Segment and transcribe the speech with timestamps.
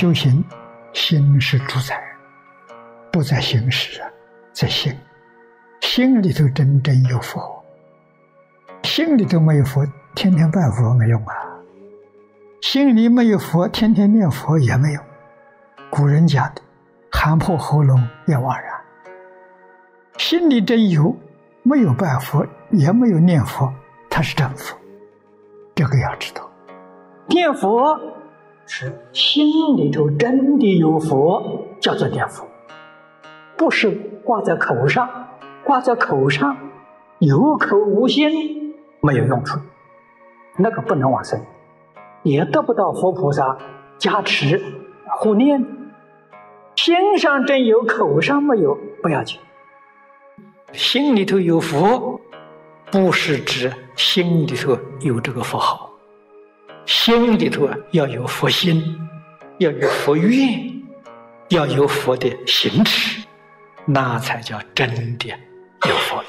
[0.00, 0.42] 修行，
[0.94, 2.02] 心是主宰，
[3.12, 4.08] 不在形式啊，
[4.50, 4.96] 在心。
[5.82, 7.62] 心里头真正有佛，
[8.82, 11.34] 心里头没有佛，天天拜佛没用啊。
[12.62, 15.04] 心里没有佛，天天念佛也没用。
[15.90, 16.62] 古人讲的
[17.12, 18.72] “喊破喉咙也枉然”。
[20.16, 21.14] 心里真有，
[21.62, 23.70] 没有拜佛，也没有念佛，
[24.08, 24.74] 他是真佛。
[25.74, 26.50] 这个要知道，
[27.26, 28.00] 念佛
[28.72, 32.46] 是心里头真的有佛，叫做念佛，
[33.56, 33.90] 不是
[34.24, 35.08] 挂在口上。
[35.62, 36.56] 挂在口上，
[37.18, 39.58] 有口无心，没有用处，
[40.56, 41.38] 那个不能往生，
[42.22, 43.58] 也得不到佛菩萨
[43.98, 44.60] 加持
[45.18, 45.64] 护念。
[46.76, 49.38] 心上真有，口上没有，不要紧。
[50.72, 52.20] 心里头有佛，
[52.90, 55.89] 不是指心里头有这个佛号，
[56.90, 58.82] 心里头啊要有佛心，
[59.58, 60.82] 要有佛愿，
[61.50, 63.22] 要有佛的行持，
[63.84, 65.28] 那才叫真的。
[65.88, 66.28] 有佛了，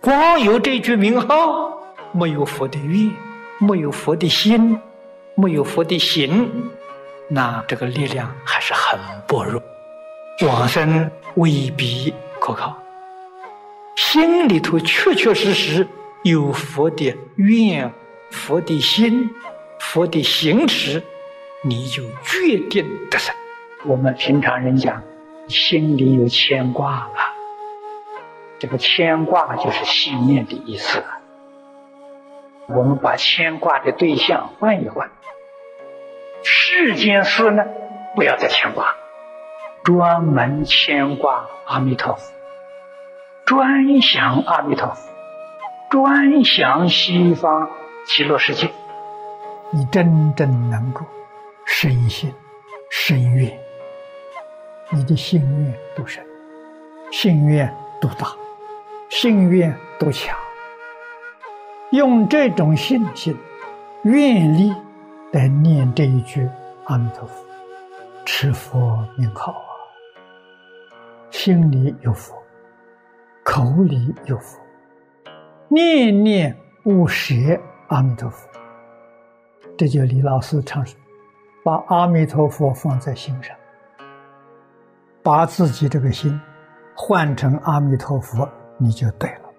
[0.00, 1.76] 光有这句名号，
[2.12, 3.12] 没有佛的愿，
[3.58, 4.78] 没有佛的心，
[5.34, 6.48] 没有佛的行，
[7.26, 9.60] 那这个力量还是很薄弱，
[10.46, 12.80] 往生未必可靠。
[13.96, 15.84] 心里头确确实实
[16.22, 17.92] 有佛的愿、
[18.30, 19.34] 佛的心、
[19.78, 21.02] 佛的行持，
[21.62, 23.34] 你就决定得生。
[23.84, 25.02] 我们平常人讲，
[25.48, 27.12] 心里有牵挂了。
[28.58, 31.02] 这个牵挂就是信念的意思。
[32.68, 35.10] 我们把牵挂的对象换一换，
[36.44, 37.64] 世间事呢，
[38.14, 38.94] 不要再牵挂，
[39.82, 42.32] 专门牵挂阿弥陀佛，
[43.44, 45.10] 专想阿弥陀佛，
[45.90, 47.70] 专想西方
[48.06, 48.70] 极乐世界。
[49.70, 51.04] 你真正能够
[51.64, 52.32] 深信、
[52.90, 53.58] 深愿，
[54.90, 56.24] 你的心愿多深，
[57.10, 58.28] 心愿多大。
[59.10, 60.38] 心愿多强，
[61.90, 63.36] 用这种信心、
[64.04, 64.72] 愿力
[65.32, 66.48] 来念这一句
[66.84, 67.44] 阿弥陀佛，
[68.24, 69.72] 持佛名号啊，
[71.32, 72.40] 心里有佛，
[73.42, 74.60] 口里有佛，
[75.66, 77.34] 念念不舍
[77.90, 78.48] 阿弥陀佛。
[79.78, 80.98] 这就李老师常说
[81.62, 83.56] ：“把阿弥陀佛放在心上，
[85.22, 86.40] 把自己这个心
[86.96, 88.48] 换成阿弥陀佛。”
[88.82, 89.50] 你就对了，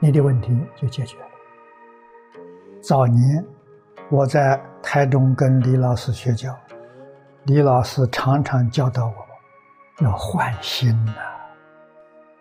[0.00, 1.26] 你的问题就解决了。
[2.80, 3.44] 早年
[4.10, 6.52] 我在台中跟李老师学教，
[7.44, 11.14] 李老师常常教导我要换心呐。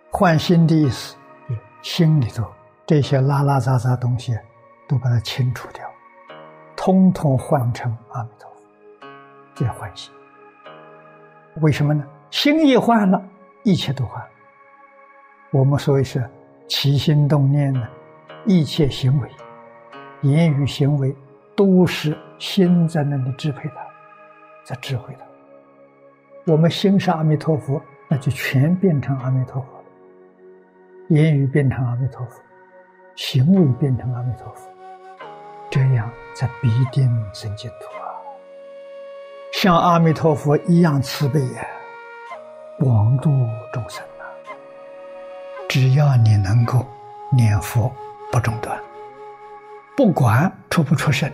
[0.10, 1.16] 换心的意思，
[1.84, 2.52] 心里头
[2.88, 4.36] 这些拉拉杂杂东西
[4.92, 5.90] 都把它清除掉，
[6.76, 9.08] 通通换成阿弥陀佛，
[9.56, 10.12] 这欢喜。
[11.62, 12.06] 为什么呢？
[12.30, 13.24] 心一换了，
[13.64, 14.30] 一切都换了。
[15.52, 16.30] 我们所谓是
[16.68, 17.88] 起心动念呢，
[18.46, 19.30] 一切行为、
[20.24, 21.16] 言语行为，
[21.56, 23.76] 都是心在那里支配它，
[24.66, 26.52] 在智慧它。
[26.52, 29.84] 我们心是阿弥陀佛，那就全变成阿弥陀佛了。
[31.08, 32.42] 言语变成阿弥陀佛，
[33.16, 34.70] 行为变成阿弥陀佛，
[35.72, 38.12] 这样才必定生净土啊！
[39.54, 41.66] 像阿弥陀佛一样慈悲呀，
[42.78, 43.32] 广度
[43.72, 44.28] 众生啊。
[45.70, 46.86] 只要你能够
[47.32, 47.90] 念佛
[48.30, 48.78] 不中断，
[49.96, 51.32] 不管出不出声，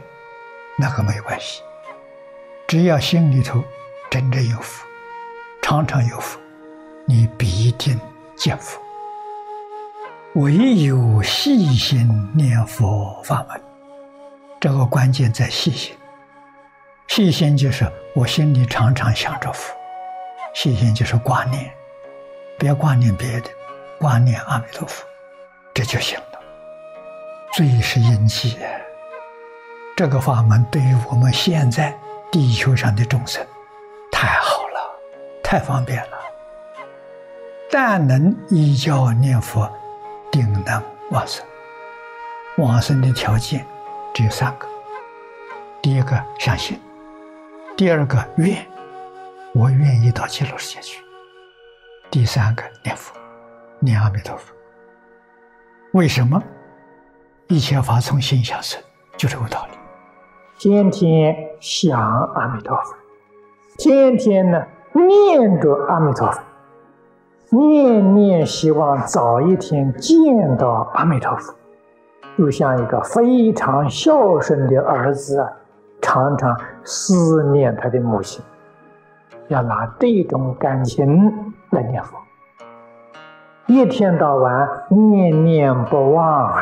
[0.77, 1.63] 那个没关系。
[2.67, 3.63] 只要心里头
[4.07, 4.85] 真正有福，
[5.63, 6.39] 常常有福，
[7.05, 7.99] 你必定
[8.35, 8.79] 见福。
[10.35, 13.59] 唯有细心念佛法门，
[14.59, 15.95] 这个关键在细心。
[17.07, 19.73] 细心就是我心里常常想着佛，
[20.53, 21.71] 细心就是挂念，
[22.57, 23.49] 别挂念别的。
[23.99, 25.03] 挂念阿弥陀佛，
[25.73, 26.39] 这就行了。
[27.53, 28.55] 最是应气，
[29.95, 31.97] 这个法门对于我们现在
[32.31, 33.43] 地球上的众生
[34.11, 34.99] 太好了，
[35.43, 36.17] 太方便了。
[37.71, 39.67] 但能依教念佛，
[40.31, 41.43] 定能往生。
[42.57, 43.65] 往生的条件
[44.17, 44.65] 只有三个：
[45.79, 46.79] 第一个相信，
[47.77, 48.65] 第二个愿，
[49.53, 51.03] 我愿意到极乐世界去；
[52.09, 53.15] 第三个念佛。
[53.79, 54.51] 念阿弥陀佛，
[55.91, 56.41] 为什么？
[57.47, 58.81] 一切法从心想生？
[59.17, 59.77] 就这个道理。
[60.57, 62.95] 天天想阿弥陀佛，
[63.77, 66.41] 天天呢念着阿弥陀佛，
[67.51, 71.53] 念念希望早一天见到阿弥陀佛，
[72.37, 75.43] 就像一个非常孝顺的儿子，
[75.99, 78.43] 常常思念他的母亲，
[79.47, 82.15] 要拿这种感情来念佛，
[83.65, 86.61] 一天到晚念念不忘啊，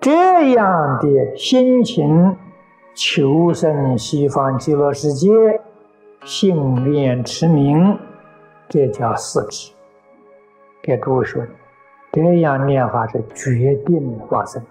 [0.00, 2.36] 这样的心情
[2.94, 5.28] 求生西方极乐世界，
[6.24, 7.98] 信念持名，
[8.68, 9.72] 这叫四智。
[10.80, 11.42] 给诸位说，
[12.14, 14.62] 这样念法是决定往生。